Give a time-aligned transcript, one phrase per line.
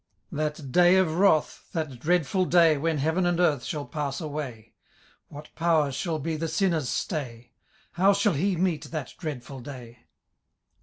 [0.31, 2.75] That day of wrath, that dreadful day.
[2.75, 4.73] When heaven and earth shall pass away.
[5.27, 7.51] What power shall he the sinner's stay?
[7.91, 10.07] How shall he meet that dreadful day